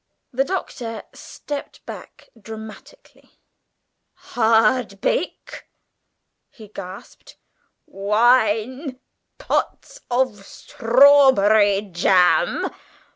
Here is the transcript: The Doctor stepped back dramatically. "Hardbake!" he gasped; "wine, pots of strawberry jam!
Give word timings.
The 0.33 0.43
Doctor 0.43 1.03
stepped 1.13 1.85
back 1.85 2.29
dramatically. 2.35 3.37
"Hardbake!" 4.31 5.67
he 6.49 6.69
gasped; 6.69 7.37
"wine, 7.85 8.99
pots 9.37 10.01
of 10.09 10.43
strawberry 10.43 11.81
jam! 11.81 12.71